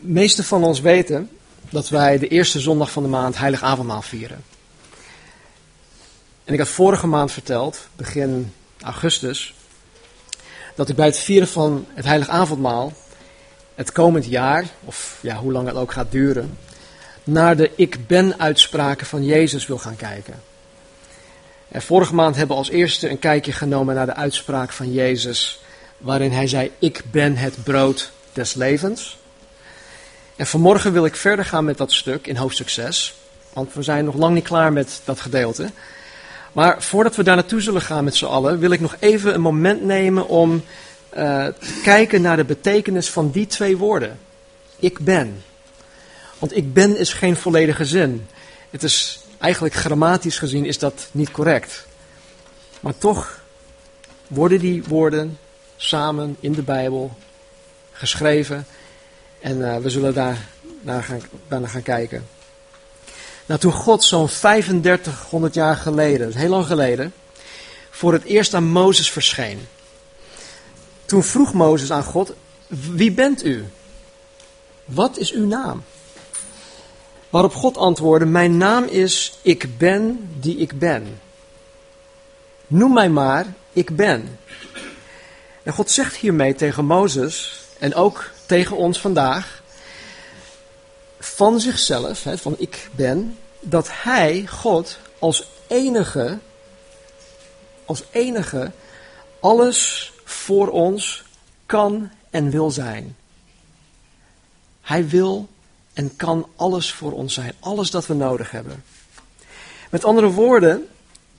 [0.00, 1.30] meeste van ons weten
[1.70, 4.44] dat wij de eerste zondag van de maand Heilig Avondmaal vieren.
[6.44, 9.54] En ik had vorige maand verteld, begin augustus,
[10.74, 12.92] dat ik bij het vieren van het Heilig Avondmaal
[13.74, 16.58] het komend jaar, of ja, hoe lang het ook gaat duren,
[17.24, 20.34] naar de ik ben uitspraken van Jezus wil gaan kijken.
[21.68, 25.60] En vorige maand hebben we als eerste een kijkje genomen naar de uitspraak van Jezus,
[25.98, 29.18] waarin hij zei: Ik ben het brood des levens.
[30.40, 33.14] En vanmorgen wil ik verder gaan met dat stuk in hoofdstuk 6,
[33.52, 35.70] want we zijn nog lang niet klaar met dat gedeelte.
[36.52, 39.40] Maar voordat we daar naartoe zullen gaan met z'n allen, wil ik nog even een
[39.40, 44.18] moment nemen om uh, te kijken naar de betekenis van die twee woorden.
[44.76, 45.42] Ik ben.
[46.38, 48.26] Want ik ben is geen volledige zin.
[48.70, 51.86] Het is eigenlijk grammatisch gezien is dat niet correct.
[52.80, 53.40] Maar toch
[54.26, 55.38] worden die woorden
[55.76, 57.16] samen in de Bijbel
[57.92, 58.66] geschreven.
[59.40, 60.48] En uh, we zullen daar
[60.80, 62.26] naar gaan, daarna gaan kijken.
[63.46, 67.12] Nou, toen God zo'n 3500 jaar geleden, heel lang geleden,
[67.90, 69.66] voor het eerst aan Mozes verscheen.
[71.04, 72.32] Toen vroeg Mozes aan God,
[72.68, 73.64] wie bent u?
[74.84, 75.82] Wat is uw naam?
[77.30, 81.20] Waarop God antwoordde, mijn naam is ik ben die ik ben.
[82.66, 84.38] Noem mij maar, ik ben.
[85.62, 89.62] En God zegt hiermee tegen Mozes en ook tegen ons vandaag,
[91.18, 96.38] van zichzelf, van ik ben, dat hij, God, als enige,
[97.84, 98.70] als enige,
[99.40, 101.22] alles voor ons
[101.66, 103.16] kan en wil zijn.
[104.80, 105.48] Hij wil
[105.92, 108.84] en kan alles voor ons zijn, alles dat we nodig hebben.
[109.90, 110.88] Met andere woorden,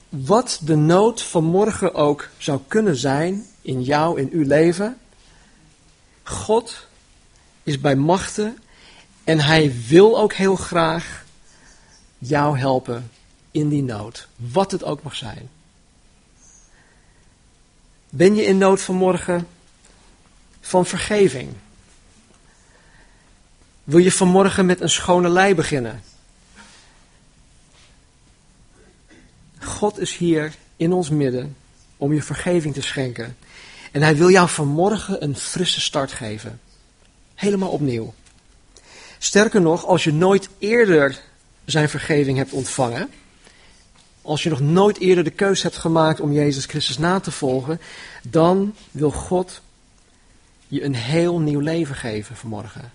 [0.09, 4.97] wat de nood van morgen ook zou kunnen zijn in jou, in uw leven,
[6.23, 6.89] God
[7.63, 8.57] is bij machten
[9.23, 11.25] en hij wil ook heel graag
[12.17, 13.11] jou helpen
[13.51, 15.49] in die nood, wat het ook mag zijn.
[18.09, 19.47] Ben je in nood vanmorgen
[20.61, 21.49] van vergeving?
[23.83, 26.03] Wil je vanmorgen met een schone lei beginnen?
[29.59, 31.55] God is hier in ons midden
[31.97, 33.37] om je vergeving te schenken.
[33.91, 36.59] En hij wil jou vanmorgen een frisse start geven.
[37.41, 38.13] Helemaal opnieuw.
[39.17, 41.21] Sterker nog, als je nooit eerder
[41.65, 43.09] zijn vergeving hebt ontvangen,
[44.21, 47.81] als je nog nooit eerder de keus hebt gemaakt om Jezus Christus na te volgen,
[48.23, 49.61] dan wil God
[50.67, 52.91] je een heel nieuw leven geven vanmorgen.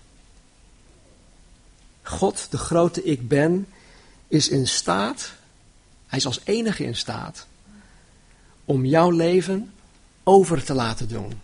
[2.01, 3.67] God, de grote ik ben,
[4.27, 5.31] is in staat,
[6.07, 7.47] hij is als enige in staat,
[8.65, 9.73] om jouw leven
[10.23, 11.41] over te laten doen.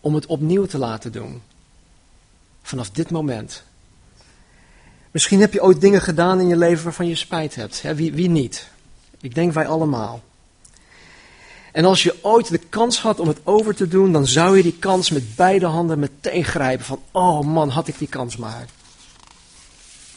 [0.00, 1.42] Om het opnieuw te laten doen.
[2.64, 3.62] Vanaf dit moment.
[5.10, 7.82] Misschien heb je ooit dingen gedaan in je leven waarvan je spijt hebt.
[7.94, 8.68] Wie, wie niet?
[9.20, 10.22] Ik denk wij allemaal.
[11.72, 14.62] En als je ooit de kans had om het over te doen, dan zou je
[14.62, 16.84] die kans met beide handen meteen grijpen.
[16.84, 18.66] Van, oh man, had ik die kans maar.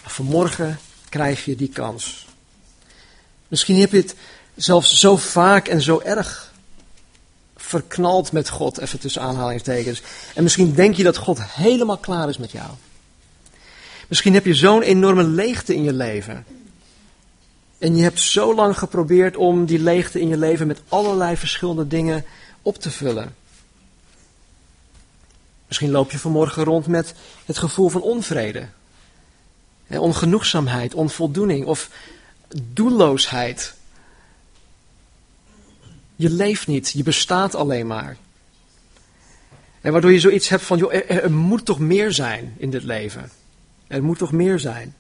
[0.06, 0.80] Vanmorgen
[1.10, 2.28] krijg je die kans.
[3.48, 4.16] Misschien heb je het
[4.56, 6.47] zelfs zo vaak en zo erg
[7.68, 10.02] verknald met God, even tussen aanhalingstekens.
[10.36, 12.70] En misschien denk je dat God helemaal klaar is met jou.
[14.08, 16.46] Misschien heb je zo'n enorme leegte in je leven.
[17.78, 21.88] En je hebt zo lang geprobeerd om die leegte in je leven met allerlei verschillende
[21.88, 22.26] dingen
[22.62, 23.36] op te vullen.
[25.68, 27.14] Misschien loop je vanmorgen rond met
[27.46, 28.68] het gevoel van onvrede.
[29.88, 31.90] Ongenoegzaamheid, onvoldoening of
[32.64, 33.76] doelloosheid.
[36.18, 38.18] Je leeft niet, je bestaat alleen maar.
[39.82, 43.32] En waardoor je zoiets hebt van, joh, er, moet toch meer zijn in dit leven.
[43.88, 44.96] Er moet toch meer zijn.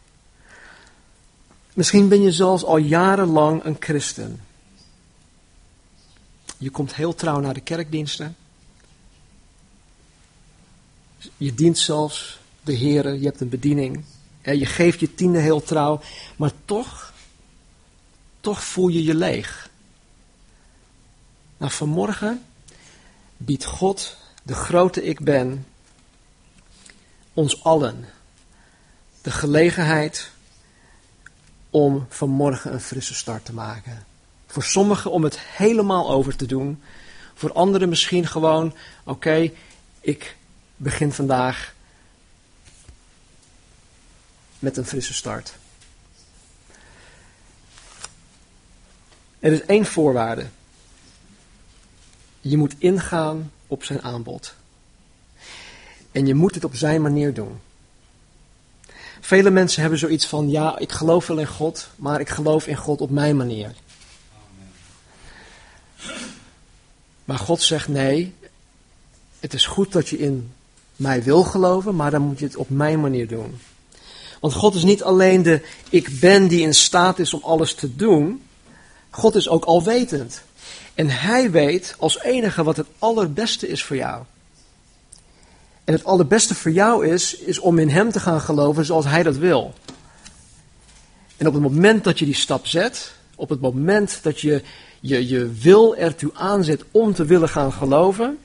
[1.74, 4.42] Misschien ben je zelfs al jarenlang een christen.
[6.58, 8.36] Je komt heel trouw naar de kerkdiensten.
[11.38, 14.04] Je dient zelfs de Heer, je hebt een bediening.
[14.42, 16.02] Je geeft je tiende heel trouw,
[16.36, 17.14] maar toch,
[18.40, 19.70] toch voel je je leeg.
[21.58, 22.46] Nou, vanmorgen
[23.38, 25.68] biedt God, de grote ik ben,
[27.34, 28.06] ons allen
[29.22, 30.30] de gelegenheid
[31.70, 34.06] om vanmorgen een frisse start te maken.
[34.48, 36.82] Voor sommigen om het helemaal over te doen.
[37.34, 39.52] Voor anderen misschien gewoon, oké,
[40.02, 40.36] ik
[40.76, 41.74] begin vandaag
[44.60, 45.54] met een frisse start.
[49.40, 50.48] Er is één voorwaarde.
[52.50, 54.54] Je moet ingaan op zijn aanbod.
[56.12, 57.60] En je moet het op zijn manier doen.
[59.20, 62.76] Vele mensen hebben zoiets van, ja, ik geloof wel in God, maar ik geloof in
[62.76, 63.72] God op mijn manier.
[67.26, 68.34] Maar God zegt nee,
[69.40, 70.52] het is goed dat je in
[70.96, 73.60] mij wil geloven, maar dan moet je het op mijn manier doen.
[74.40, 77.96] Want God is niet alleen de ik ben die in staat is om alles te
[77.96, 78.42] doen.
[79.10, 80.42] God is ook alwetend.
[80.98, 84.24] En hij weet als enige wat het allerbeste is voor jou.
[85.84, 89.24] En het allerbeste voor jou is, is om in hem te gaan geloven zoals hij
[89.24, 89.74] dat wil.
[91.38, 94.64] En op het moment dat je die stap zet, op het moment dat je
[95.00, 98.38] je, je wil ertoe aanzet om te willen gaan geloven,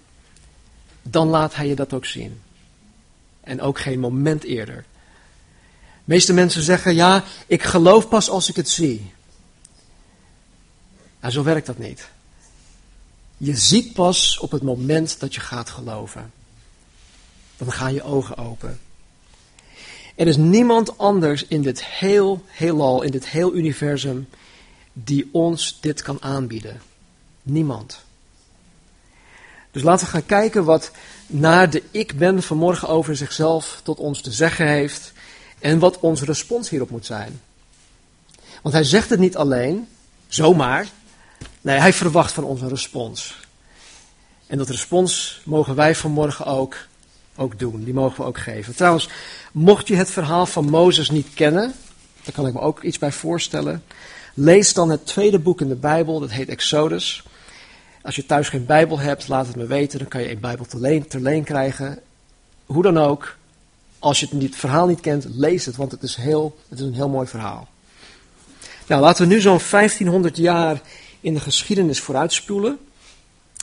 [1.03, 2.41] dan laat hij je dat ook zien.
[3.41, 4.85] En ook geen moment eerder.
[6.05, 9.13] De meeste mensen zeggen, ja, ik geloof pas als ik het zie.
[11.21, 12.12] Nou, zo werkt dat niet.
[13.45, 16.33] Je ziet pas op het moment dat je gaat geloven.
[17.57, 18.81] Dan gaan je ogen open.
[20.15, 24.29] Er is niemand anders in dit heel heelal, in dit heel universum,
[24.93, 26.83] die ons dit kan aanbieden.
[27.43, 28.05] Niemand.
[29.71, 30.91] Dus laten we gaan kijken wat
[31.27, 35.13] naar de ik ben vanmorgen over zichzelf tot ons te zeggen heeft
[35.59, 37.41] en wat onze respons hierop moet zijn.
[38.63, 39.89] Want hij zegt het niet alleen,
[40.29, 40.89] zomaar.
[41.63, 43.41] Nee, hij verwacht van ons een respons.
[44.47, 46.77] En dat respons mogen wij vanmorgen ook,
[47.37, 47.85] ook doen.
[47.85, 48.75] Die mogen we ook geven.
[48.75, 49.09] Trouwens,
[49.53, 51.75] mocht je het verhaal van Mozes niet kennen,
[52.23, 53.83] daar kan ik me ook iets bij voorstellen.
[54.35, 57.23] Lees dan het tweede boek in de Bijbel, dat heet Exodus.
[58.03, 59.99] Als je thuis geen Bijbel hebt, laat het me weten.
[59.99, 61.99] Dan kan je een Bijbel te leen, leen krijgen.
[62.67, 63.37] Hoe dan ook,
[63.99, 66.79] als je het, niet, het verhaal niet kent, lees het, want het is, heel, het
[66.79, 67.69] is een heel mooi verhaal.
[68.87, 70.81] Nou, laten we nu zo'n 1500 jaar
[71.23, 72.79] in de geschiedenis vooruitspoelen.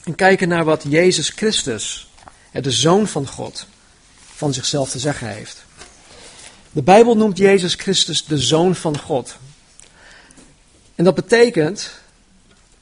[0.03, 2.09] En kijken naar wat Jezus Christus,
[2.51, 3.65] de Zoon van God,
[4.35, 5.63] van zichzelf te zeggen heeft.
[6.71, 9.35] De Bijbel noemt Jezus Christus de Zoon van God.
[10.95, 11.91] En dat betekent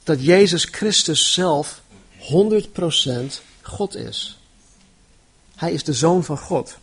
[0.03, 1.81] dat Jezus Christus zelf
[2.19, 4.39] 100% God is.
[5.56, 6.77] Hij is de Zoon van God.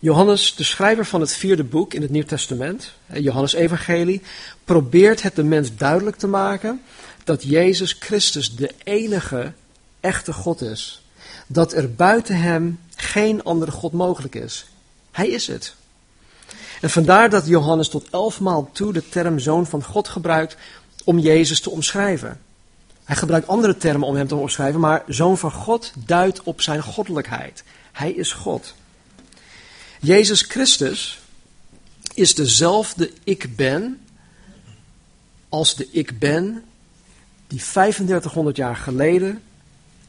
[0.00, 4.22] Johannes, de schrijver van het vierde boek in het Nieuw Testament, Johannes Evangelie,
[4.64, 6.82] probeert het de mens duidelijk te maken
[7.24, 9.52] dat Jezus Christus de enige
[10.00, 11.02] echte God is.
[11.46, 14.66] Dat er buiten hem geen andere God mogelijk is.
[15.10, 15.74] Hij is het.
[16.80, 20.56] En vandaar dat Johannes tot elfmaal toe de term zoon van God gebruikt
[21.04, 22.40] om Jezus te omschrijven.
[23.04, 26.82] Hij gebruikt andere termen om hem te omschrijven, maar zoon van God duidt op zijn
[26.82, 27.64] goddelijkheid.
[27.92, 28.74] Hij is God.
[30.00, 31.18] Jezus Christus
[32.14, 34.00] is dezelfde ik ben
[35.48, 36.64] als de ik ben
[37.46, 39.42] die 3500 jaar geleden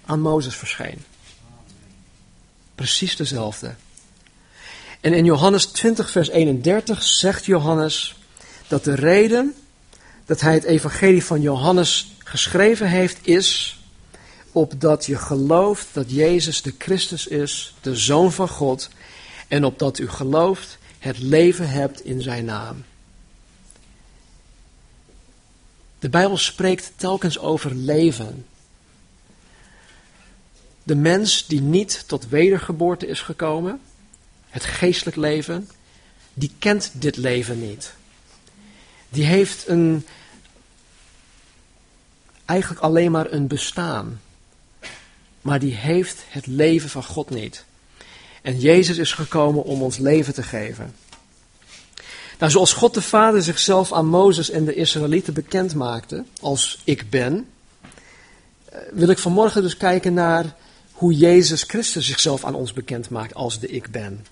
[0.05, 1.03] aan Mozes verscheen.
[2.75, 3.75] Precies dezelfde.
[5.01, 8.15] En in Johannes 20, vers 31 zegt Johannes
[8.67, 9.55] dat de reden
[10.25, 13.79] dat hij het evangelie van Johannes geschreven heeft is
[14.51, 18.89] opdat je gelooft dat Jezus de Christus is, de Zoon van God,
[19.47, 22.83] en opdat u gelooft het leven hebt in zijn naam.
[25.99, 28.45] De Bijbel spreekt telkens over leven.
[30.83, 33.81] De mens die niet tot wedergeboorte is gekomen,
[34.49, 35.69] het geestelijk leven,
[36.33, 37.93] die kent dit leven niet.
[39.09, 40.05] Die heeft een,
[42.45, 44.21] eigenlijk alleen maar een bestaan.
[45.41, 47.65] Maar die heeft het leven van God niet.
[48.41, 50.95] En Jezus is gekomen om ons leven te geven.
[52.39, 57.09] Nou, zoals God de Vader zichzelf aan Mozes en de Israëlieten bekend maakte als ik
[57.09, 57.47] ben,
[58.65, 60.55] eh, wil ik vanmorgen dus kijken naar
[60.91, 64.25] hoe Jezus Christus zichzelf aan ons bekend maakt als de ik ben.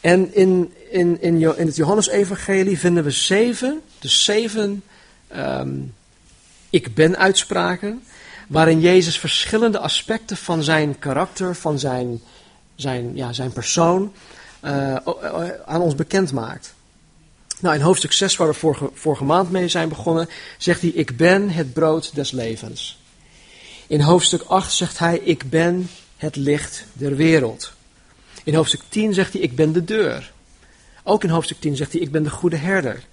[0.00, 4.82] En in, in, in, in het Johannesevangelie vinden we zeven, dus zeven
[5.36, 5.94] um,
[6.70, 8.02] ik ben uitspraken,
[8.48, 12.20] waarin Jezus verschillende aspecten van zijn karakter, van zijn,
[12.80, 14.12] zijn, ja, zijn persoon,
[14.64, 14.96] uh,
[15.66, 16.74] aan ons bekend maakt.
[17.60, 21.16] Nou, in hoofdstuk 6, waar we vorige, vorige maand mee zijn begonnen, zegt hij: Ik
[21.16, 22.98] ben het brood des levens.
[23.86, 27.72] In hoofdstuk 8 zegt hij: Ik ben het licht der wereld.
[28.44, 30.32] In hoofdstuk 10 zegt hij: Ik ben de deur.
[31.02, 33.04] Ook in hoofdstuk 10 zegt hij: Ik ben de goede herder.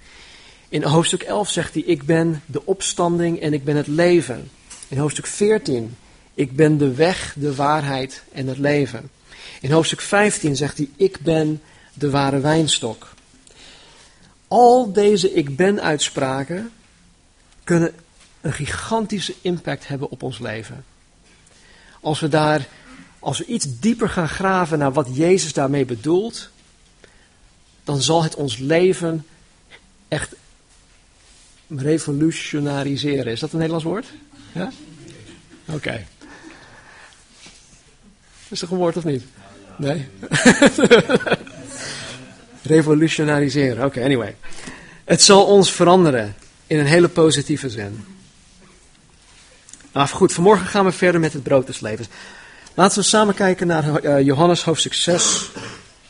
[0.70, 4.52] In hoofdstuk 11 zegt hij: Ik ben de opstanding en ik ben het leven.
[4.88, 5.96] In hoofdstuk 14:
[6.34, 9.10] Ik ben de weg, de waarheid en het leven.
[9.62, 11.62] In hoofdstuk 15 zegt hij: Ik ben
[11.94, 13.14] de ware wijnstok.
[14.48, 16.72] Al deze ik ben uitspraken
[17.64, 17.94] kunnen
[18.42, 20.86] een gigantische impact hebben op ons leven.
[22.02, 22.68] Als we daar,
[23.20, 26.50] als we iets dieper gaan graven naar wat Jezus daarmee bedoelt,
[27.84, 29.26] dan zal het ons leven
[30.08, 30.36] echt
[31.68, 33.32] revolutionariseren.
[33.32, 34.06] Is dat een Nederlands woord?
[34.52, 34.72] Ja?
[35.66, 36.06] Oké.
[38.50, 39.24] Is dat een woord of niet?
[39.78, 40.08] Nee?
[42.62, 43.86] Revolutionariseren.
[43.86, 44.36] Oké, anyway.
[45.04, 46.36] Het zal ons veranderen
[46.68, 48.06] in een hele positieve zin.
[49.92, 52.08] Nou goed, vanmorgen gaan we verder met het brood des levens.
[52.74, 55.50] Laten we samen kijken naar eh, Johannes hoofdstuk 6,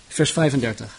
[0.08, 0.96] vers 35.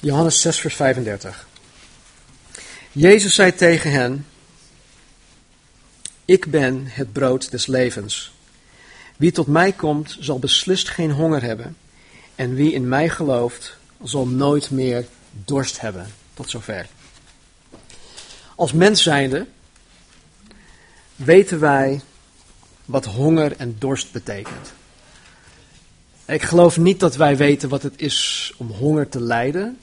[0.00, 1.46] Johannes 6, vers 35.
[2.92, 4.26] Jezus zei tegen hen:
[6.24, 8.32] Ik ben het brood des levens.
[9.16, 11.76] Wie tot mij komt, zal beslist geen honger hebben.
[12.34, 15.06] En wie in mij gelooft, zal nooit meer
[15.44, 16.06] dorst hebben.
[16.34, 16.86] Tot zover.
[18.54, 19.46] Als mens zijnde
[21.16, 22.00] weten wij
[22.84, 24.72] wat honger en dorst betekent.
[26.26, 29.78] Ik geloof niet dat wij weten wat het is om honger te lijden.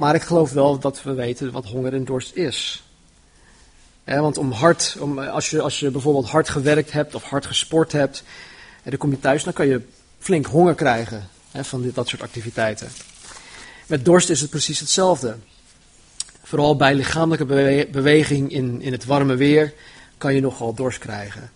[0.00, 2.82] Maar ik geloof wel dat we weten wat honger en dorst is.
[4.04, 7.92] want om hard, om, als, je, als je bijvoorbeeld hard gewerkt hebt of hard gesport
[7.92, 8.22] hebt,
[8.82, 9.82] en dan kom je thuis, dan kan je
[10.18, 12.88] flink honger krijgen van dit, dat soort activiteiten.
[13.86, 15.36] Met dorst is het precies hetzelfde.
[16.42, 17.46] Vooral bij lichamelijke
[17.90, 19.74] beweging in, in het warme weer
[20.18, 21.50] kan je nogal dorst krijgen.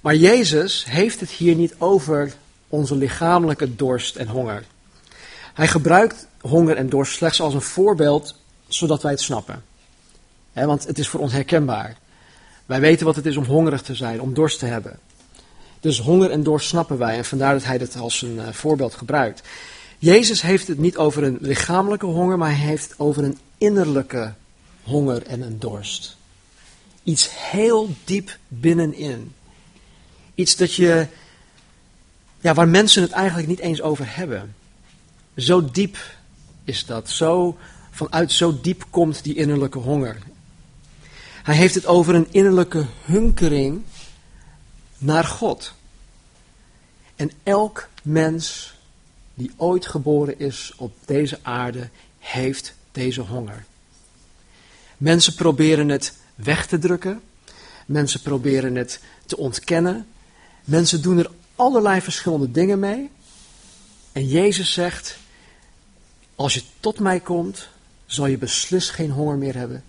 [0.00, 2.34] Maar Jezus heeft het hier niet over
[2.68, 4.64] onze lichamelijke dorst en honger.
[5.54, 8.34] Hij gebruikt honger en dorst slechts als een voorbeeld,
[8.68, 9.64] zodat wij het snappen.
[10.52, 11.96] want het is voor ons herkenbaar.
[12.66, 14.98] Wij weten wat het is om hongerig te zijn, om dorst te hebben.
[15.80, 18.94] Dus honger en dorst snappen wij en vandaar dat hij het als een uh, voorbeeld
[18.94, 19.42] gebruikt.
[19.98, 24.32] Jezus heeft het niet over een lichamelijke honger, maar hij heeft het over een innerlijke
[24.82, 26.16] honger en een dorst.
[27.02, 29.34] Iets heel diep binnenin.
[30.34, 31.06] Iets dat je,
[32.40, 34.54] ja, waar mensen het eigenlijk niet eens over hebben.
[35.36, 35.98] Zo diep
[36.64, 37.10] is dat.
[37.10, 37.56] Zo,
[37.90, 40.18] vanuit zo diep komt die innerlijke honger.
[41.42, 43.82] Hij heeft het over een innerlijke hunkering
[44.98, 45.74] naar God.
[47.16, 48.74] En elk mens
[49.34, 51.88] die ooit geboren is op deze aarde,
[52.18, 53.64] heeft deze honger.
[54.96, 57.20] Mensen proberen het weg te drukken.
[57.86, 60.06] Mensen proberen het te ontkennen.
[60.64, 63.10] Mensen doen er allerlei verschillende dingen mee.
[64.12, 65.18] En Jezus zegt:
[66.34, 67.68] als je tot mij komt,
[68.06, 69.84] zal je beslist geen honger meer hebben.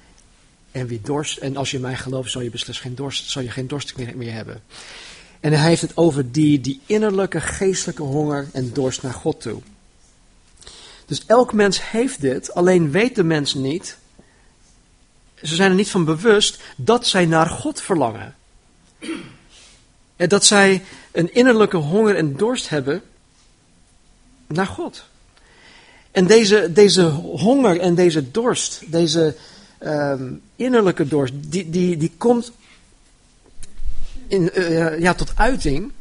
[0.71, 3.51] En, wie dorst, en als je mij gelooft, zal je beslist geen dorst, zal je
[3.51, 4.63] geen dorst meer, meer hebben.
[5.39, 9.61] En hij heeft het over die, die innerlijke geestelijke honger en dorst naar God toe.
[11.05, 13.97] Dus elk mens heeft dit, alleen weet de mens niet,
[15.43, 18.35] ze zijn er niet van bewust, dat zij naar God verlangen.
[20.15, 23.01] En dat zij een innerlijke honger en dorst hebben
[24.47, 25.05] naar God.
[26.15, 29.35] En deze, deze honger en deze dorst, deze
[29.77, 32.51] ehm, innerlijke dorst, die, die, die komt
[34.27, 35.91] in, uh, ja, tot uiting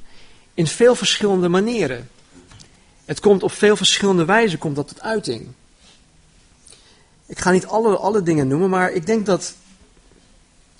[0.54, 2.08] in veel verschillende manieren.
[3.04, 5.48] Het komt op veel verschillende wijzen komt dat tot uiting.
[7.26, 9.54] Ik ga niet alle, alle dingen noemen, maar ik denk dat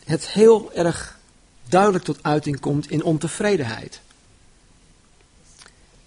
[0.04, 1.18] het heel erg
[1.68, 4.00] duidelijk tot uiting komt in ontevredenheid.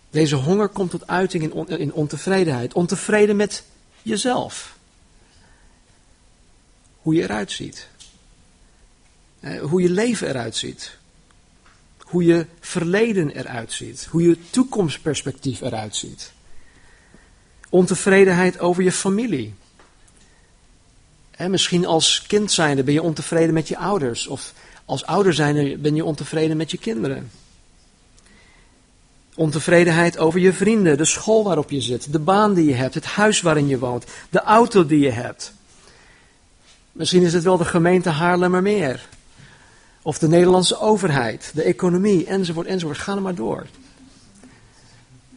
[0.09, 2.73] Deze honger komt tot uiting in, in ontevredenheid.
[2.73, 3.63] Ontevreden met
[4.01, 4.77] jezelf.
[7.01, 7.87] Hoe je eruit ziet.
[9.39, 10.97] Eh, hoe je leven eruit ziet.
[11.97, 14.07] Hoe je verleden eruit ziet.
[14.09, 16.31] Hoe je toekomstperspectief eruit ziet.
[17.69, 19.53] Ontevredenheid over je familie.
[21.37, 24.27] misschien als kind zijnde ben je ontevreden met je ouders.
[24.27, 24.53] Of
[24.85, 27.31] als ouder zijnde ben je ontevreden met je kinderen.
[29.38, 33.06] Ontevredenheid over je vrienden, de school waarop je zit, de baan die je hebt, het
[33.06, 35.53] huis waarin je woont, de auto die je hebt.
[36.91, 39.08] Misschien is het wel de gemeente Haarlemmermeer.
[40.01, 42.98] Of de Nederlandse overheid, de economie, enzovoort, enzovoort.
[42.98, 43.67] Ga er maar door.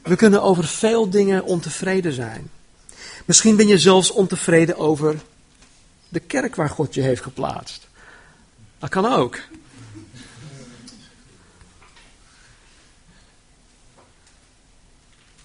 [0.03, 2.51] We kunnen over veel dingen ontevreden zijn.
[3.25, 5.21] Misschien ben je zelfs ontevreden over
[6.09, 7.89] de kerk waar God je heeft geplaatst.
[8.79, 9.39] Dat kan ook.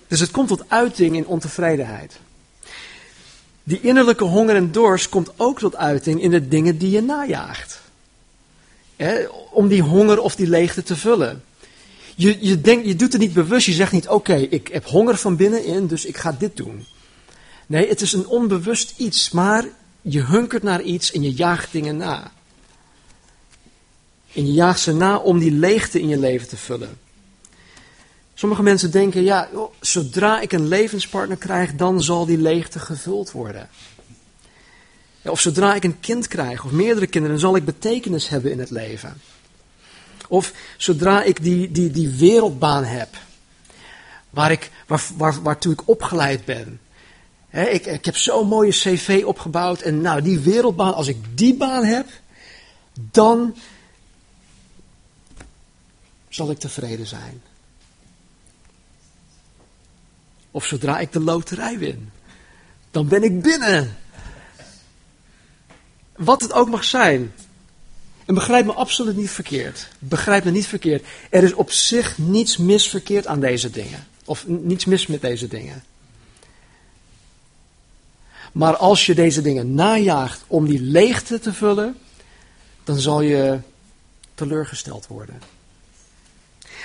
[0.08, 2.20] Dus het komt tot uiting in ontevredenheid.
[3.64, 7.84] Die innerlijke honger en dorst komt ook tot uiting in de dingen die je najaagt.
[9.52, 11.44] om die honger of die leegte te vullen.
[12.16, 15.18] Je, je, denkt, je doet het niet bewust, je zegt niet: Oké, ik heb honger
[15.18, 16.86] van binnenin, dus ik ga dit doen.
[17.66, 19.66] Nee, het is een onbewust iets, maar
[20.02, 22.32] je hunkert naar iets en je jaagt dingen na.
[24.34, 26.98] En je jaagt ze na om die leegte in je leven te vullen.
[28.38, 29.50] Sommige mensen denken, ja,
[29.80, 33.70] zodra ik een levenspartner krijg, dan zal die leegte gevuld worden.
[35.24, 38.60] of zodra ik een kind krijg, of meerdere kinderen, dan zal ik betekenis hebben in
[38.60, 39.22] het leven.
[40.28, 43.10] Of zodra ik die, die, die wereldbaan heb,
[44.30, 46.80] waar ik, waar, waar, waartoe ik opgeleid ben.
[47.50, 51.84] ik, ik heb zo'n mooie cv opgebouwd en nou, die wereldbaan, als ik die baan
[51.84, 52.08] heb,
[52.94, 53.56] dan
[56.30, 57.42] zal ik tevreden zijn.
[60.56, 62.12] Of zodra ik de loterij win,
[62.92, 63.98] dan ben ik binnen.
[66.16, 67.34] Wat het ook mag zijn.
[68.26, 69.88] En begrijp me absoluut niet verkeerd.
[70.00, 71.06] Begrijp me niet verkeerd.
[71.30, 74.08] Er is op zich niets misverkeerd aan deze dingen.
[74.26, 75.84] Of niets mis met deze dingen.
[78.52, 81.98] Maar als je deze dingen najaagt om die leegte te vullen,
[82.84, 83.60] dan zal je
[84.36, 85.55] teleurgesteld worden.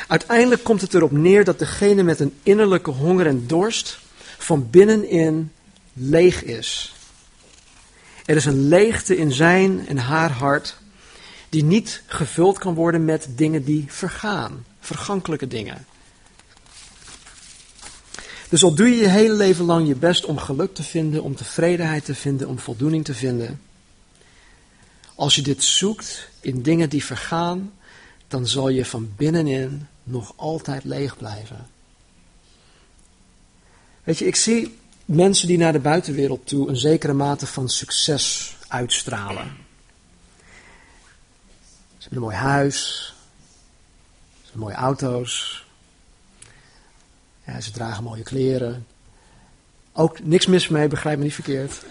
[0.08, 3.98] Uiteindelijk komt het erop neer dat degene met een innerlijke honger en dorst
[4.38, 5.52] van binnenin
[5.92, 6.94] leeg is.
[8.24, 10.76] Er is een leegte in zijn en haar hart
[11.48, 15.86] die niet gevuld kan worden met dingen die vergaan, vergankelijke dingen.
[18.48, 21.36] Dus al doe je je hele leven lang je best om geluk te vinden, om
[21.36, 23.60] tevredenheid te vinden, om voldoening te vinden.
[25.14, 27.72] Als je dit zoekt in dingen die vergaan,
[28.28, 31.66] dan zal je van binnenin nog altijd leeg blijven.
[34.04, 38.56] Weet je, ik zie mensen die naar de buitenwereld toe een zekere mate van succes
[38.68, 39.56] uitstralen.
[41.98, 43.06] Ze hebben een mooi huis,
[44.32, 45.64] ze hebben mooie auto's,
[47.46, 48.86] ja, ze dragen mooie kleren.
[49.92, 51.84] Ook niks mis mee, begrijp me niet verkeerd.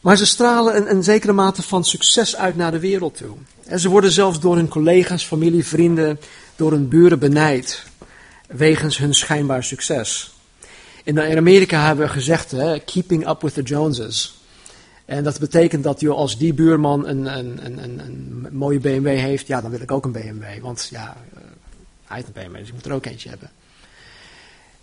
[0.00, 3.36] Maar ze stralen een, zekere mate van succes uit naar de wereld toe.
[3.64, 6.18] En ze worden zelfs door hun collega's, familie, vrienden,
[6.56, 7.84] door hun buren benijd.
[8.46, 10.32] Wegens hun schijnbaar succes.
[11.04, 14.38] In Amerika hebben we gezegd, hè, keeping up with the Joneses.
[15.04, 19.46] En dat betekent dat joh, als die buurman een, een, een, een, mooie BMW heeft,
[19.46, 20.44] ja, dan wil ik ook een BMW.
[20.60, 21.40] Want ja, eh,
[22.04, 23.50] hij heeft een BMW, dus ik moet er ook eentje hebben.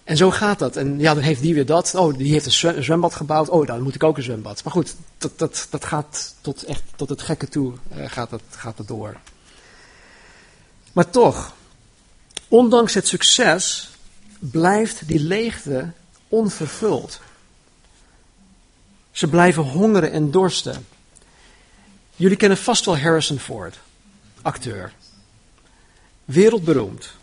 [0.06, 0.76] En zo gaat dat.
[0.76, 1.96] En ja, dan heeft die weer dat.
[1.96, 3.50] Oh, die heeft een zwembad gebouwd.
[3.50, 4.63] Oh, dan moet ik ook een zwembad.
[4.63, 8.41] Maar goed, dat, dat, dat gaat tot, echt, tot het gekke toe uh, gaat, dat,
[8.50, 9.18] gaat dat door.
[10.94, 11.54] Maar toch,
[12.48, 13.89] ondanks het succes,
[14.39, 15.91] blijft die leegte
[16.30, 17.20] onvervuld.
[19.12, 20.88] Ze blijven hongeren en dorsten.
[22.15, 23.80] Jullie kennen vast wel Harrison Ford,
[24.41, 24.94] acteur.
[26.26, 27.13] Wereldberoemd.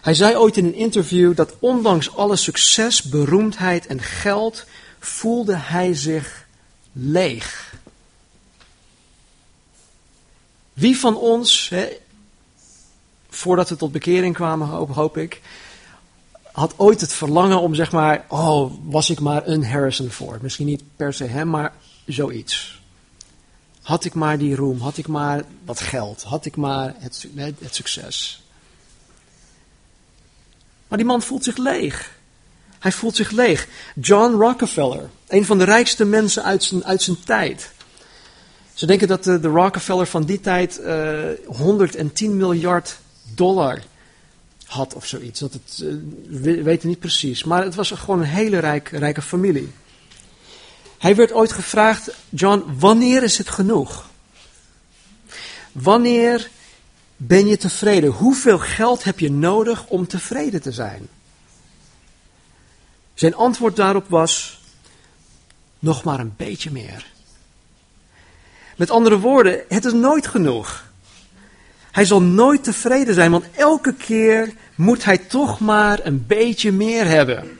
[0.00, 4.64] Hij zei ooit in een interview dat ondanks alle succes, beroemdheid en geld
[4.98, 6.46] voelde hij zich
[6.92, 7.74] leeg.
[10.72, 11.88] Wie van ons, hè,
[13.28, 15.40] voordat we tot bekering kwamen, hoop, hoop ik,
[16.52, 20.42] had ooit het verlangen om zeg maar, oh, was ik maar een Harrison Ford.
[20.42, 21.72] Misschien niet per se hem, maar
[22.06, 22.82] zoiets.
[23.82, 27.74] Had ik maar die roem, had ik maar wat geld, had ik maar het, het
[27.74, 28.42] succes.
[30.88, 32.16] Maar die man voelt zich leeg.
[32.78, 33.68] Hij voelt zich leeg.
[33.94, 37.70] John Rockefeller, een van de rijkste mensen uit zijn, uit zijn tijd.
[38.74, 42.98] Ze denken dat de, de Rockefeller van die tijd uh, eh, 110 miljard
[43.34, 43.82] dollar
[44.66, 45.40] had of zoiets.
[45.40, 45.94] Dat het, uh,
[46.28, 47.44] we weten niet precies.
[47.44, 49.72] Maar het was gewoon een hele rijk, rijke familie.
[50.98, 54.06] Hij werd ooit gevraagd, John, wanneer is het genoeg?
[55.72, 56.50] Wanneer
[57.20, 58.10] ben je tevreden?
[58.10, 61.08] Hoeveel geld heb je nodig om tevreden te zijn?
[63.14, 64.60] Zijn antwoord daarop was:
[65.78, 67.06] nog maar een beetje meer.
[68.76, 70.86] Met andere woorden, het is nooit genoeg.
[71.90, 77.06] Hij zal nooit tevreden zijn, want elke keer moet hij toch maar een beetje meer
[77.06, 77.58] hebben.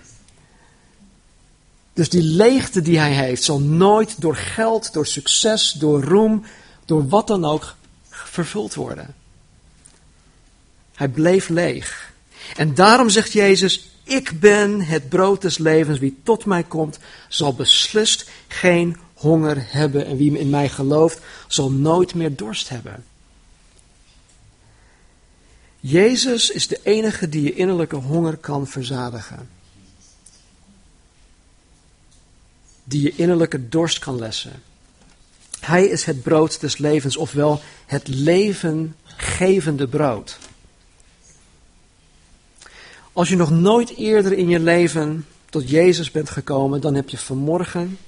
[1.92, 6.44] Dus die leegte die hij heeft, zal nooit door geld, door succes, door roem,
[6.84, 7.74] door wat dan ook
[8.08, 9.14] vervuld worden.
[10.98, 12.12] Hij bleef leeg.
[12.56, 15.98] En daarom zegt Jezus, ik ben het brood des levens.
[15.98, 20.06] Wie tot mij komt, zal beslist geen honger hebben.
[20.06, 23.04] En wie in mij gelooft, zal nooit meer dorst hebben.
[25.80, 29.48] Jezus is de enige die je innerlijke honger kan verzadigen.
[32.84, 34.62] Die je innerlijke dorst kan lessen.
[35.60, 40.38] Hij is het brood des levens, ofwel het levengevende brood.
[43.18, 47.18] Als je nog nooit eerder in je leven tot Jezus bent gekomen, dan heb je
[47.18, 47.98] vanmorgen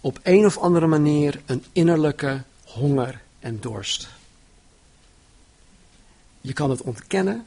[0.00, 4.08] op een of andere manier een innerlijke honger en dorst.
[6.40, 7.46] Je kan het ontkennen,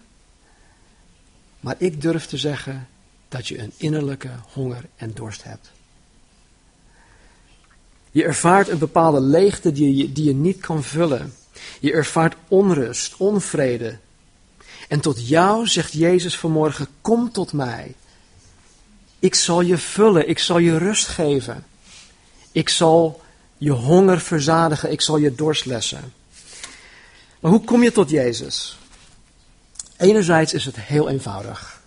[1.60, 2.88] maar ik durf te zeggen
[3.28, 5.72] dat je een innerlijke honger en dorst hebt.
[8.12, 11.34] Je ervaart een bepaalde leegte die je, die je niet kan vullen.
[11.80, 13.98] Je ervaart onrust, onvrede.
[14.88, 17.95] En tot jou zegt Jezus vanmorgen: Kom tot mij.
[19.19, 21.65] Ik zal je vullen, ik zal je rust geven.
[22.52, 23.21] Ik zal
[23.58, 26.13] je honger verzadigen, ik zal je dorst lessen.
[27.39, 28.78] Maar hoe kom je tot Jezus?
[29.98, 31.82] Enerzijds is het heel eenvoudig.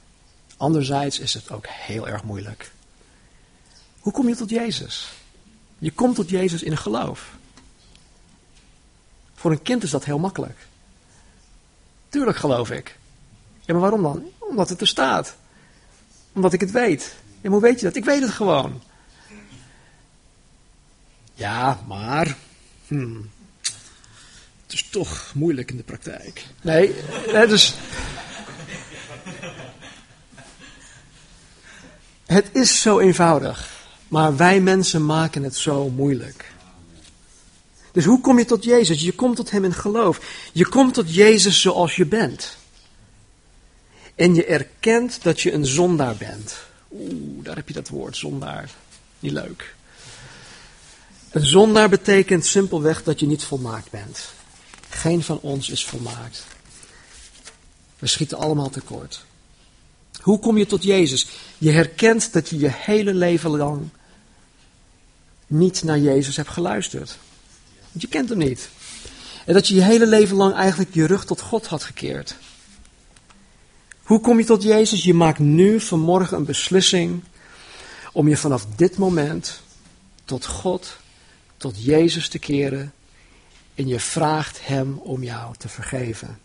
[0.57, 2.71] Anderzijds is het ook heel erg moeilijk.
[4.01, 5.09] Hoe kom je tot Jezus?
[5.79, 7.37] Je komt tot Jezus in geloof.
[9.35, 10.68] Voor een kind is dat heel makkelijk.
[12.09, 12.97] Tuurlijk geloof ik.
[13.61, 14.25] Ja, maar waarom dan?
[14.39, 15.37] Omdat het er staat.
[16.33, 17.15] Omdat ik het weet.
[17.41, 17.97] En hoe weet je dat?
[17.97, 18.83] Ik weet het gewoon.
[21.35, 22.37] Ja, maar.
[22.87, 23.31] Hmm,
[24.63, 26.45] het is toch moeilijk in de praktijk.
[26.61, 26.95] Nee,
[27.49, 27.75] dus.
[32.27, 33.71] Het is zo eenvoudig.
[34.09, 36.53] Maar wij mensen maken het zo moeilijk.
[37.93, 39.01] Dus hoe kom je tot Jezus?
[39.01, 40.21] Je komt tot Hem in geloof.
[40.53, 42.57] Je komt tot Jezus zoals je bent.
[44.15, 46.57] En je erkent dat je een zondaar bent.
[46.93, 48.71] Oeh, daar heb je dat woord, zondaar.
[49.21, 49.75] Niet leuk.
[51.31, 54.31] Een zondaar betekent simpelweg dat je niet volmaakt bent.
[54.89, 56.47] Geen van ons is volmaakt.
[57.99, 59.25] We schieten allemaal tekort.
[60.21, 61.29] Hoe kom je tot Jezus?
[61.59, 63.89] Je herkent dat je je hele leven lang
[65.47, 67.19] niet naar Jezus hebt geluisterd.
[67.99, 68.69] Want je kent hem niet.
[69.45, 72.35] En dat je je hele leven lang eigenlijk je rug tot God had gekeerd.
[74.03, 75.05] Hoe kom je tot Jezus?
[75.05, 77.23] Je maakt nu vanmorgen een beslissing
[78.13, 79.61] om je vanaf dit moment
[80.25, 80.97] tot God,
[81.57, 82.93] tot Jezus te keren.
[83.75, 86.39] En je vraagt Hem om jou te vergeven.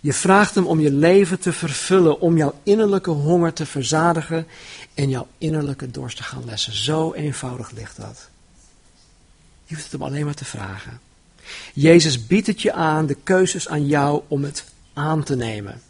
[0.00, 4.46] Je vraagt Hem om je leven te vervullen, om jouw innerlijke honger te verzadigen
[4.94, 6.72] en jouw innerlijke dorst te gaan lessen.
[6.72, 8.29] Zo eenvoudig ligt dat.
[9.70, 11.00] Je hoeft het hem alleen maar te vragen.
[11.74, 15.82] Jezus biedt het je aan, de keuzes aan jou om het aan te nemen.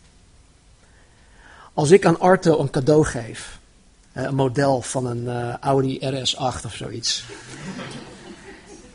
[1.75, 3.59] Als ik aan Arto een cadeau geef,
[4.13, 7.25] een model van een eh, Audi RS8 of zoiets,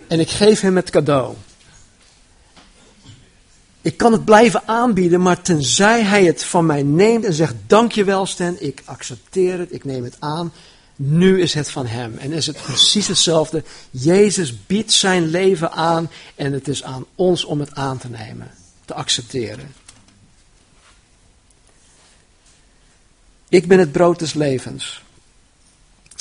[0.08, 1.36] en ik geef hem het cadeau.
[3.82, 8.26] Ik kan het blijven aanbieden, maar tenzij hij het van mij neemt en zegt: Dankjewel,
[8.26, 10.52] Stan, ik accepteer het, ik neem het aan.
[10.96, 12.18] Nu is het van hem.
[12.18, 13.64] En is het precies hetzelfde.
[13.92, 18.52] Jezus biedt zijn leven aan en het is aan ons om het aan te nemen,
[18.86, 19.74] te accepteren.
[23.50, 25.04] Ik ben het brood des levens.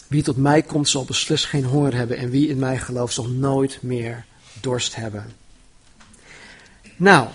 [0.06, 3.28] Wie tot mij komt zal beslist geen honger hebben en wie in mij gelooft zal
[3.28, 4.24] nooit meer
[4.60, 5.36] dorst hebben.
[6.96, 7.28] Nou,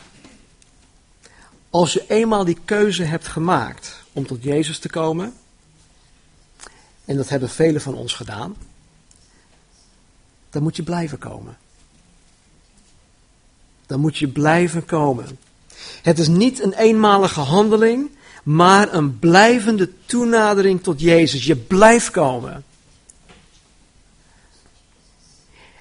[1.70, 5.34] als je eenmaal die keuze hebt gemaakt om tot Jezus te komen,
[7.10, 8.56] en dat hebben velen van ons gedaan,
[10.50, 11.58] dan moet je blijven komen.
[13.86, 15.40] Dan moet je blijven komen.
[16.02, 18.10] Het is niet een eenmalige handeling,
[18.44, 21.46] maar een blijvende toenadering tot Jezus.
[21.46, 22.64] Je blijft komen.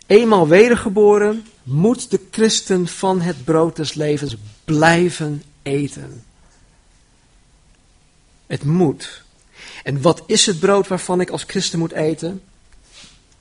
[0.06, 6.24] Eenmaal wedergeboren moet de christen van het brood des levens blijven eten.
[8.46, 9.26] Het moet.
[9.82, 12.42] En wat is het brood waarvan ik als christen moet eten?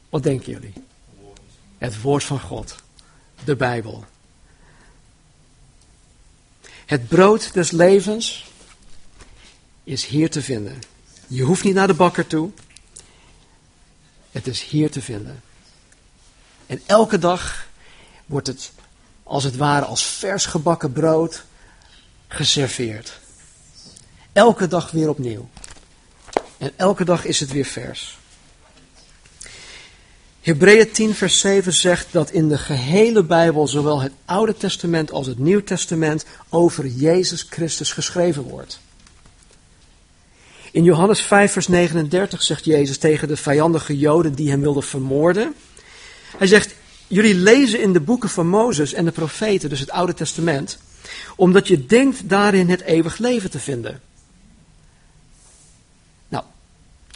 [0.09, 0.73] Wat denken jullie?
[1.77, 2.75] Het woord van God.
[3.43, 4.05] De Bijbel.
[6.85, 8.45] Het brood des levens
[9.83, 10.79] is hier te vinden.
[11.27, 12.51] Je hoeft niet naar de bakker toe.
[14.31, 15.41] Het is hier te vinden.
[16.65, 17.67] En elke dag
[18.25, 18.71] wordt het
[19.23, 21.43] als het ware als vers gebakken brood
[22.27, 23.19] geserveerd.
[24.33, 25.49] Elke dag weer opnieuw.
[26.57, 28.17] En elke dag is het weer vers.
[30.41, 35.27] Hebreeën 10, vers 7 zegt dat in de gehele Bijbel, zowel het Oude Testament als
[35.27, 38.79] het Nieuw Testament, over Jezus Christus geschreven wordt.
[40.71, 45.53] In Johannes 5, vers 39 zegt Jezus tegen de vijandige Joden die hem wilden vermoorden.
[46.37, 46.75] Hij zegt:
[47.07, 50.77] Jullie lezen in de boeken van Mozes en de profeten, dus het Oude Testament,
[51.35, 54.01] omdat je denkt daarin het eeuwig leven te vinden.
[56.27, 56.43] Nou,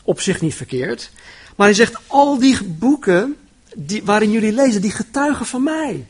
[0.03, 1.11] op zich niet verkeerd.
[1.55, 3.35] Maar hij zegt, al die boeken
[3.75, 6.05] die, waarin jullie lezen, die getuigen van mij.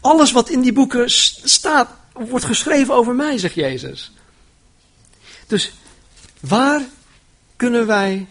[0.00, 4.12] Alles wat in die boeken staat, wordt geschreven over mij, zegt Jezus.
[5.46, 5.72] Dus
[6.40, 6.82] waar
[7.56, 8.26] kunnen wij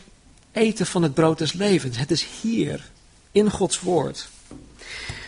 [0.51, 1.97] eten van het brood des levens.
[1.97, 2.89] Het is hier,
[3.31, 4.27] in Gods woord.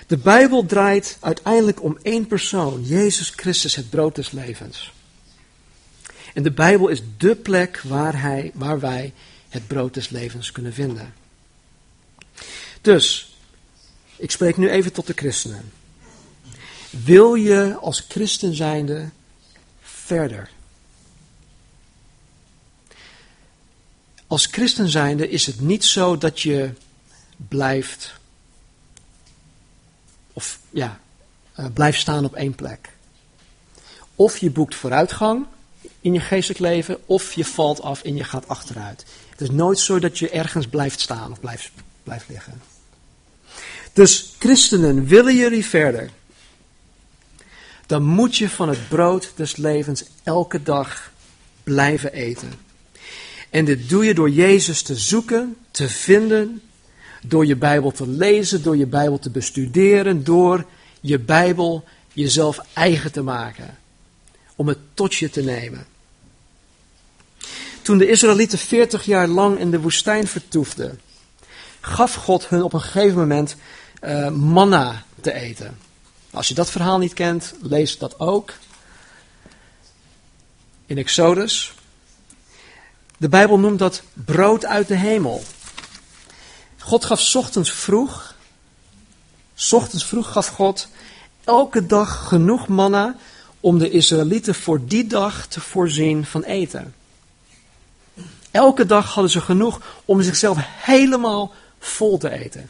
[0.08, 4.91] De Bijbel draait uiteindelijk om één persoon, Jezus Christus, het brood des levens.
[6.38, 9.13] En de Bijbel is dé plek waar, hij, waar wij
[9.50, 11.13] het brood des levens kunnen vinden.
[12.82, 13.36] Dus,
[14.15, 15.71] ik spreek nu even tot de christenen.
[16.89, 19.10] Wil je als christen zijnde
[19.82, 20.50] verder?
[24.28, 26.71] Als christen zijnde is het niet zo dat je
[27.47, 28.13] blijft,
[30.34, 31.00] of ja,
[31.60, 32.89] uh, blijft staan op één plek.
[34.15, 35.45] Of je boekt vooruitgang
[36.08, 39.06] in je geestelijk leven, of je valt af en je gaat achteruit.
[39.30, 41.72] Het is nooit zo dat je ergens blijft staan of blijft,
[42.04, 42.62] blijft liggen.
[43.93, 46.10] Dus christenen, willen jullie verder?
[47.86, 51.12] Dan moet je van het brood des levens elke dag
[51.63, 52.54] blijven eten.
[53.50, 56.62] En dit doe je door Jezus te zoeken, te vinden,
[57.22, 60.65] door je Bijbel te lezen, door je Bijbel te bestuderen, door
[61.02, 63.78] je Bijbel jezelf eigen te maken.
[64.56, 65.96] Om het tot je te nemen.
[67.88, 71.00] Toen de Israëlieten 40 jaar lang in de woestijn vertoefden,
[71.82, 73.56] gaf God hun op een gegeven moment
[74.04, 75.78] uh, manna te eten.
[76.32, 78.54] Als je dat verhaal niet kent, lees dat ook.
[80.86, 81.73] In Exodus.
[83.17, 85.43] De Bijbel noemt dat brood uit de hemel.
[86.78, 88.36] God gaf ochtends vroeg,
[89.71, 90.88] ochtends vroeg gaf God
[91.43, 93.15] elke dag genoeg manna
[93.60, 96.95] om de Israëlieten voor die dag te voorzien van eten.
[98.58, 102.70] Elke dag hadden ze genoeg om zichzelf helemaal vol te eten.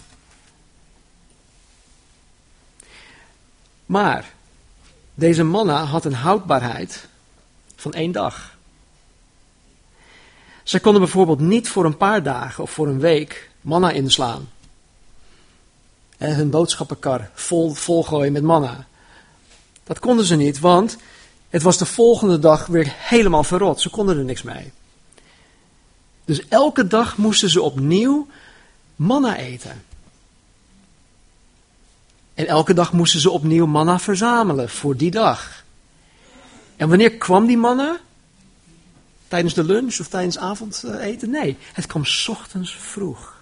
[3.86, 4.34] Maar
[5.14, 7.08] deze manna had een houdbaarheid
[7.76, 8.58] van één dag.
[10.64, 14.50] Zij konden bijvoorbeeld niet voor een paar dagen of voor een week manna inslaan.
[16.18, 18.88] En hun boodschappenkar vol, volgooien met manna.
[19.84, 20.98] Dat konden ze niet, want
[21.50, 23.82] het was de volgende dag weer helemaal verrot.
[23.82, 24.72] Ze konden er niks mee.
[26.28, 28.28] Dus elke dag moesten ze opnieuw
[28.96, 29.84] manna eten.
[32.34, 35.64] En elke dag moesten ze opnieuw manna verzamelen voor die dag.
[36.76, 38.00] En wanneer kwam die manna?
[39.28, 41.30] Tijdens de lunch of tijdens avondeten?
[41.30, 43.42] Nee, het kwam ochtends vroeg.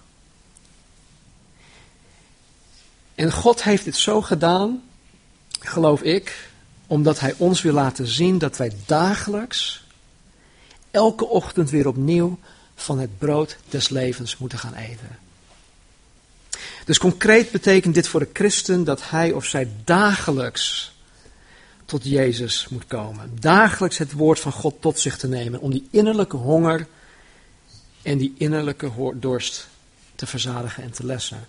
[3.14, 4.82] En God heeft dit zo gedaan,
[5.60, 6.50] geloof ik,
[6.86, 9.84] omdat Hij ons wil laten zien dat wij dagelijks,
[10.90, 12.38] elke ochtend weer opnieuw
[12.76, 15.18] van het brood des levens moeten gaan eten.
[16.84, 20.92] Dus concreet betekent dit voor de christen dat hij of zij dagelijks
[21.84, 23.36] tot Jezus moet komen.
[23.40, 26.86] Dagelijks het woord van God tot zich te nemen om die innerlijke honger
[28.02, 29.68] en die innerlijke dorst
[30.14, 31.46] te verzadigen en te lessen.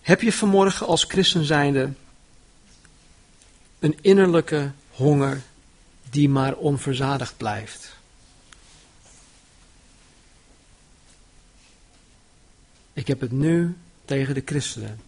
[0.00, 1.92] Heb je vanmorgen als christen zijnde
[3.78, 5.42] een innerlijke honger
[6.16, 7.96] die maar onverzadigd blijft?
[12.92, 15.00] Ik heb het nu tegen de christenen.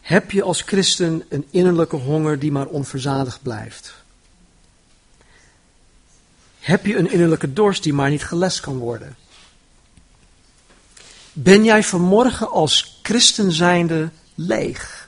[0.00, 3.94] Heb je als christen een innerlijke honger die maar onverzadigd blijft?
[6.58, 9.16] Heb je een innerlijke dorst die maar niet gelest kan worden?
[11.32, 14.99] Ben jij vanmorgen als christen zijnde leeg?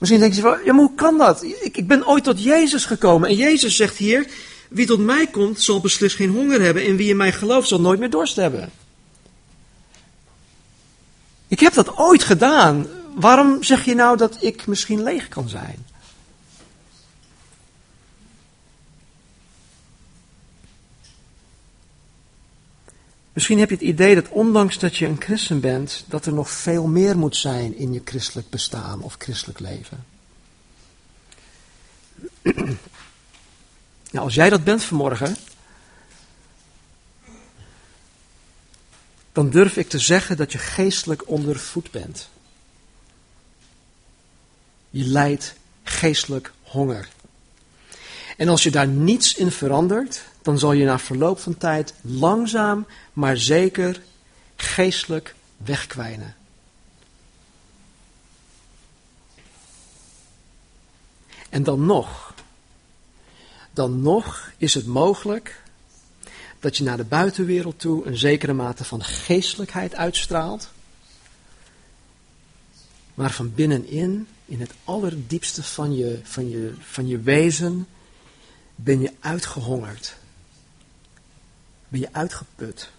[0.00, 1.42] Misschien denk je wel, ja, maar hoe kan dat?
[1.42, 4.26] Ik, ik ben ooit tot Jezus gekomen en Jezus zegt hier,
[4.68, 7.80] wie tot mij komt zal beslist geen honger hebben en wie in mij gelooft zal
[7.80, 8.70] nooit meer dorst hebben.
[11.48, 12.86] Ik heb dat ooit gedaan.
[13.14, 15.86] Waarom zeg je nou dat ik misschien leeg kan zijn?
[23.40, 26.50] Misschien heb je het idee dat ondanks dat je een christen bent, dat er nog
[26.50, 30.04] veel meer moet zijn in je christelijk bestaan of christelijk leven.
[34.10, 35.36] Nou, als jij dat bent vanmorgen,
[39.32, 42.28] dan durf ik te zeggen dat je geestelijk ondervoed bent.
[44.90, 47.08] Je lijdt geestelijk honger.
[48.36, 52.86] En als je daar niets in verandert, dan zal je na verloop van tijd langzaam,
[53.12, 54.02] maar zeker
[54.56, 56.34] geestelijk wegkwijnen.
[61.48, 62.34] En dan nog,
[63.70, 65.62] dan nog is het mogelijk
[66.60, 70.70] dat je naar de buitenwereld toe een zekere mate van geestelijkheid uitstraalt,
[73.14, 77.86] maar van binnenin, in het allerdiepste van je, van je, van je wezen,
[78.82, 80.16] Ben je uitgehongerd?
[81.90, 82.90] Ben je uitgeput?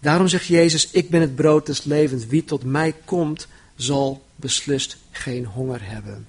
[0.00, 2.26] Daarom zegt Jezus, ik ben het brood des levens.
[2.26, 3.46] Wie tot mij komt,
[3.76, 6.26] zal beslist geen honger hebben.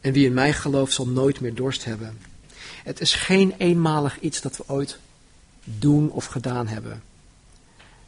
[0.00, 2.18] En wie in mij gelooft, zal nooit meer dorst hebben.
[2.84, 4.98] Het is geen eenmalig iets dat we ooit
[5.64, 7.02] doen of gedaan hebben.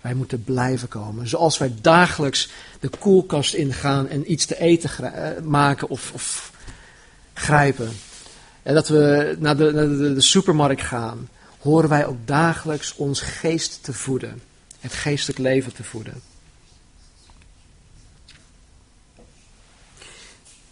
[0.01, 1.29] Wij moeten blijven komen.
[1.29, 2.51] Zoals wij dagelijks
[2.81, 6.53] de koelkast ingaan en iets te eten eh, maken of, of
[7.35, 7.93] grijpen.
[8.63, 13.83] En dat we naar de, naar de, supermarkt gaan, horen wij ook dagelijks ons geest
[13.83, 14.43] te voeden.
[14.81, 16.23] Het geestelijk leven te voeden.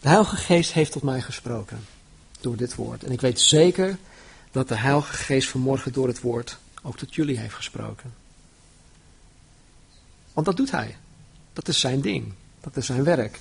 [0.00, 1.84] De Heilige Geest heeft tot mij gesproken
[2.40, 3.04] door dit woord.
[3.04, 3.98] En ik weet zeker
[4.50, 8.12] dat de Heilige Geest vanmorgen door het woord ook tot jullie heeft gesproken.
[10.32, 10.96] Want dat doet hij.
[11.52, 12.32] Dat is zijn ding.
[12.60, 13.40] Dat is zijn werk.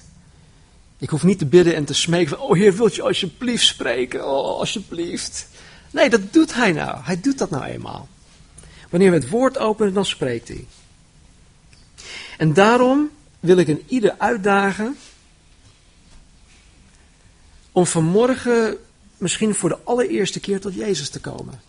[0.99, 4.27] Ik hoef niet te bidden en te smeken van, oh Heer, wilt je alsjeblieft spreken?
[4.27, 5.47] Oh, alsjeblieft.
[5.91, 6.97] Nee, dat doet hij nou.
[7.03, 8.07] Hij doet dat nou eenmaal.
[8.89, 10.65] Wanneer we het woord openen, dan spreekt hij.
[12.37, 13.09] En daarom
[13.39, 14.97] wil ik een ieder uitdagen
[17.71, 18.77] om vanmorgen
[19.17, 21.61] misschien voor de allereerste keer tot Jezus te komen.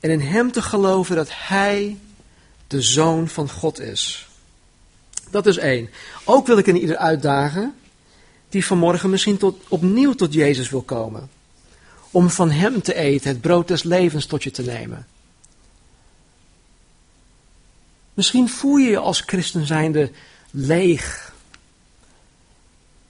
[0.00, 1.98] En in Hem te geloven dat Hij
[2.66, 4.28] de Zoon van God is.
[5.30, 5.90] Dat is één.
[6.24, 7.74] Ook wil ik een ieder uitdagen
[8.48, 11.30] die vanmorgen misschien tot, opnieuw tot Jezus wil komen.
[12.10, 15.06] Om van Hem te eten, het brood des levens tot je te nemen.
[18.14, 20.10] Misschien voel je je als christen zijnde
[20.50, 21.34] leeg.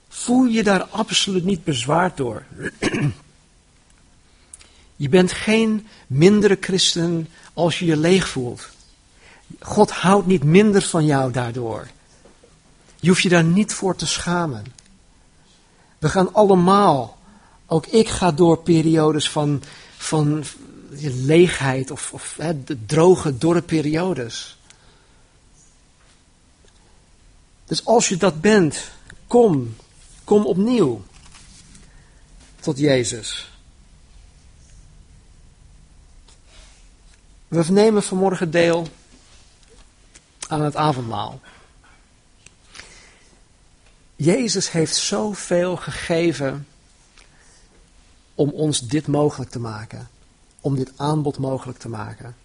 [0.07, 2.43] Voel je daar absoluut niet bezwaard door.
[4.95, 8.69] Je bent geen mindere christen als je je leeg voelt.
[9.59, 11.87] God houdt niet minder van jou daardoor.
[12.99, 14.65] Je hoeft je daar niet voor te schamen.
[15.97, 17.17] We gaan allemaal,
[17.65, 19.63] ook ik ga door periodes van,
[19.97, 20.43] van
[21.01, 24.57] leegheid of, of hè, de droge, dorre periodes.
[27.65, 28.91] Dus als je dat bent,
[29.27, 29.75] kom,
[30.23, 31.03] kom opnieuw
[32.59, 33.51] tot Jezus.
[37.47, 38.87] We nemen vanmorgen deel
[40.47, 41.39] aan het avondmaal.
[44.17, 46.67] Jezus heeft zoveel gegeven
[48.35, 50.09] om ons dit mogelijk te maken.
[50.61, 52.35] Om dit aanbod mogelijk te maken.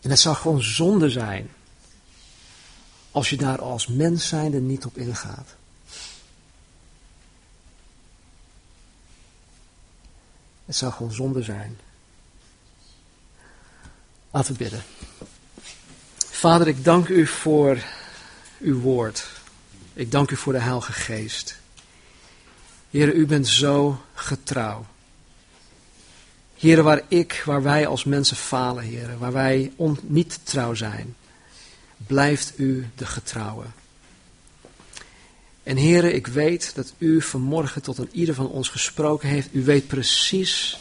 [0.00, 1.50] En het zou gewoon zonde zijn
[3.10, 5.54] als je daar als mens zijnde niet op ingaat.
[10.64, 11.78] Het zou gewoon zonde zijn.
[14.30, 14.82] Laten we bidden.
[16.16, 17.78] Vader, ik dank u voor
[18.62, 19.26] uw woord.
[19.92, 21.56] Ik dank u voor de Heilige Geest.
[22.90, 24.86] Heer, u bent zo getrouw.
[26.54, 31.16] Heren, waar ik, waar wij als mensen falen, heren, waar wij on, niet trouw zijn,
[31.96, 33.64] blijft u de getrouwe.
[35.62, 39.48] En heren, ik weet dat u vanmorgen tot een ieder van ons gesproken heeft.
[39.52, 40.78] U weet precies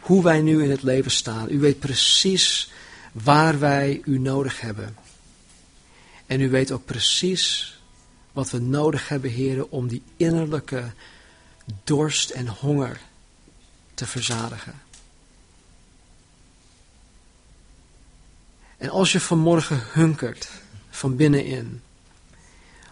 [0.00, 1.50] hoe wij nu in het leven staan.
[1.50, 2.70] U weet precies
[3.12, 4.96] waar wij u nodig hebben.
[6.26, 7.78] En u weet ook precies
[8.32, 10.92] wat we nodig hebben, heren, om die innerlijke
[11.84, 13.00] dorst en honger
[13.94, 14.82] te verzadigen.
[18.76, 20.48] En als je vanmorgen hunkert
[20.90, 21.82] van binnenin,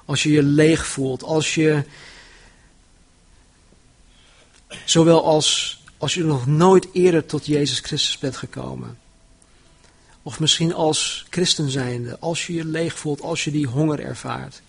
[0.05, 1.85] als je je leeg voelt, als je
[4.85, 8.99] zowel als als je nog nooit eerder tot Jezus Christus bent gekomen.
[10.27, 14.63] Of misschien als christen zijnde, als je je leeg voelt, als je die honger ervaart.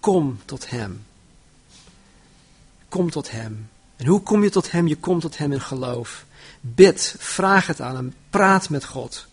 [0.00, 1.04] Kom tot Hem.
[2.88, 3.68] Kom tot Hem.
[3.96, 4.86] En hoe kom je tot Hem?
[4.86, 6.24] Je komt tot Hem in geloof.
[6.60, 9.26] Bid, vraag het aan Hem, praat met God.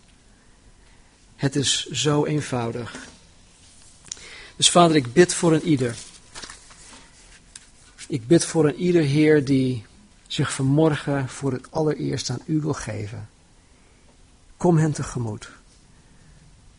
[1.36, 2.96] Het is zo eenvoudig.
[4.56, 5.96] Dus Vader, ik bid voor een ieder.
[8.08, 9.86] Ik bid voor een ieder Heer die
[10.28, 13.30] zich vanmorgen voor het allereerst aan u wil geven.
[14.58, 15.50] Kom hen tegemoet.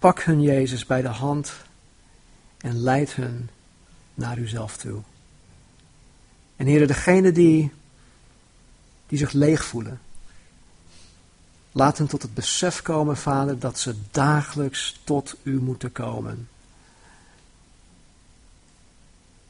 [0.00, 1.52] Pak hun Jezus bij de hand
[2.58, 3.50] en leid hun
[4.14, 5.02] naar uzelf toe.
[6.56, 7.72] En heren, degene die,
[9.06, 10.00] die zich leeg voelen,
[11.72, 16.48] laat hen tot het besef komen, Vader, dat ze dagelijks tot u moeten komen.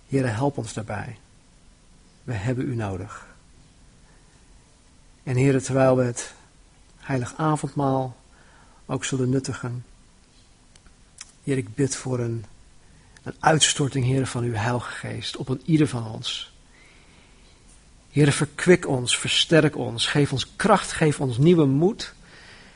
[0.08, 1.18] Heren, help ons daarbij.
[2.22, 3.26] We hebben u nodig.
[5.22, 6.34] En heren, terwijl we het
[6.98, 8.16] heilig avondmaal
[8.86, 9.84] ook zullen nuttigen.
[11.50, 12.44] Heer, ik bid voor een
[13.22, 16.52] Een uitstorting, Heer, van uw Heilige Geest op een ieder van ons.
[18.10, 22.14] Heer, verkwik ons, versterk ons, geef ons kracht, geef ons nieuwe moed.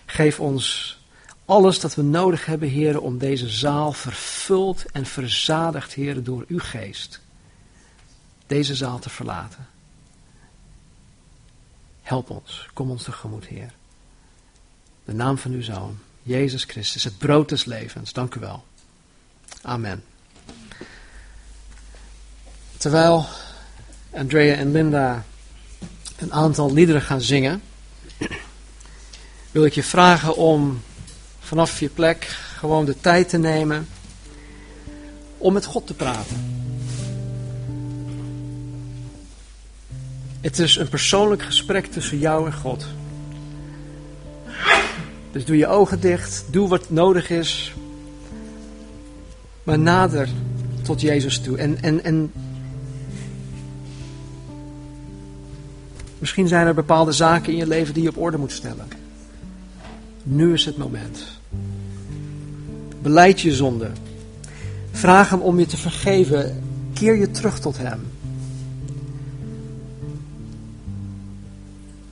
[0.07, 0.99] Geef ons
[1.45, 6.61] alles dat we nodig hebben, Heer, om deze zaal vervuld en verzadigd, Heer, door uw
[6.61, 7.21] geest,
[8.47, 9.67] deze zaal te verlaten.
[12.03, 13.75] Help ons, kom ons tegemoet, Heer.
[15.05, 18.13] De naam van uw Zoon, Jezus Christus, het brood des levens.
[18.13, 18.65] Dank u wel.
[19.63, 20.05] Amen.
[22.77, 23.27] Terwijl
[24.11, 25.25] Andrea en Linda
[26.19, 27.63] een aantal liederen gaan zingen,
[29.51, 30.83] wil ik je vragen om
[31.41, 32.25] vanaf je plek
[32.57, 33.89] gewoon de tijd te nemen
[35.39, 36.63] om met God te praten.
[40.41, 42.87] Het is een persoonlijk gesprek tussen jou en God.
[45.35, 47.75] Dus doe je ogen dicht, doe wat nodig is,
[49.63, 50.29] maar nader
[50.83, 51.57] tot Jezus toe.
[51.57, 52.33] En, en, en
[56.19, 58.89] misschien zijn er bepaalde zaken in je leven die je op orde moet stellen.
[60.23, 61.25] Nu is het moment.
[63.03, 63.91] Beleid je zonde.
[64.91, 66.63] Vraag hem om je te vergeven.
[66.93, 68.01] Keer je terug tot hem.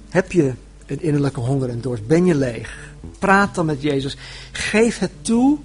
[0.08, 0.52] Heb je
[0.86, 2.06] een innerlijke honger en dorst?
[2.06, 2.91] Ben je leeg?
[3.18, 4.16] Praat dan met Jezus.
[4.52, 5.58] Geef het toe.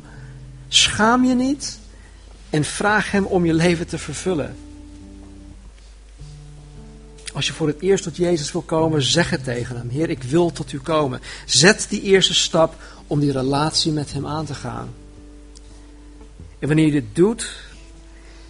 [0.67, 1.79] Schaam je niet.
[2.49, 4.55] En vraag hem om je leven te vervullen.
[7.33, 9.89] Als je voor het eerst tot Jezus wil komen, zeg het tegen hem.
[9.89, 11.21] Heer, ik wil tot u komen.
[11.45, 12.75] Zet die eerste stap
[13.07, 14.89] om die relatie met hem aan te gaan.
[16.59, 17.53] En wanneer je dit doet,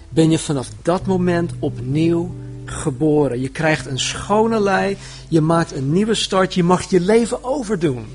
[0.09, 2.35] ben je vanaf dat moment opnieuw
[2.65, 3.41] geboren.
[3.41, 8.05] Je krijgt een schone lei, je maakt een nieuwe start, je mag je leven overdoen.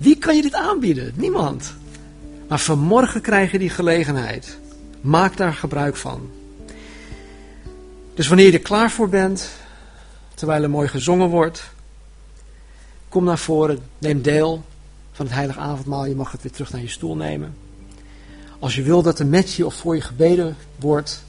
[0.00, 1.12] Wie kan je dit aanbieden?
[1.16, 1.74] Niemand.
[2.48, 4.58] Maar vanmorgen krijg je die gelegenheid.
[5.00, 6.30] Maak daar gebruik van.
[8.14, 9.50] Dus wanneer je er klaar voor bent,
[10.34, 11.70] terwijl er mooi gezongen wordt,
[13.08, 14.64] kom naar voren, neem deel
[15.12, 16.06] van het heilige avondmaal.
[16.06, 17.56] Je mag het weer terug naar je stoel nemen.
[18.58, 21.24] Als je wil dat er met je of voor je gebeden wordt,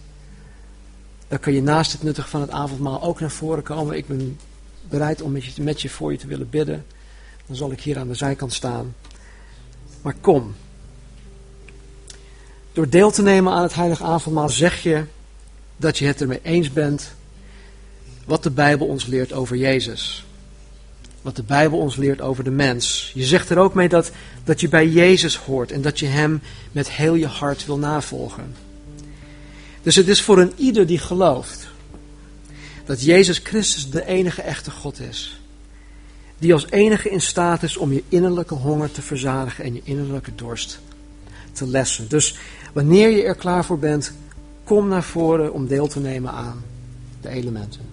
[1.27, 3.97] dan kun je naast het nuttig van het avondmaal ook naar voren komen.
[3.97, 4.39] Ik ben
[4.89, 6.85] bereid om met je, met je voor je te willen bidden.
[7.51, 8.95] Dan zal ik hier aan de zijkant staan.
[10.01, 10.55] Maar kom.
[12.73, 15.03] Door deel te nemen aan het heilige avondmaal zeg je
[15.77, 17.13] dat je het ermee eens bent
[18.25, 20.25] wat de Bijbel ons leert over Jezus.
[21.21, 23.11] Wat de Bijbel ons leert over de mens.
[23.13, 24.11] Je zegt er ook mee dat,
[24.43, 26.41] dat je bij Jezus hoort en dat je Hem
[26.71, 28.55] met heel je hart wil navolgen.
[29.81, 31.67] Dus het is voor een ieder die gelooft
[32.85, 35.40] dat Jezus Christus de enige echte God is.
[36.41, 40.35] Die als enige in staat is om je innerlijke honger te verzadigen en je innerlijke
[40.35, 40.79] dorst
[41.51, 42.09] te lessen.
[42.09, 42.37] Dus
[42.73, 44.13] wanneer je er klaar voor bent,
[44.63, 46.63] kom naar voren om deel te nemen aan
[47.21, 47.90] de elementen.